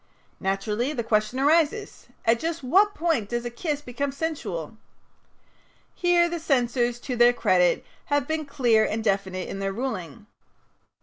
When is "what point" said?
2.63-3.29